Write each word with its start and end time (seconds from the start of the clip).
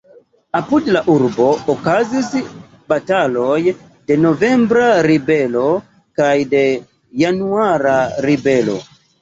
Apud 0.59 0.87
la 0.93 1.01
urbo 1.15 1.49
okazis 1.73 2.31
bataloj 2.93 3.59
de 3.75 4.17
novembra 4.23 4.89
ribelo 5.09 5.67
kaj 6.23 6.33
de 6.55 6.65
januara 7.25 7.97
ribelo. 8.29 8.77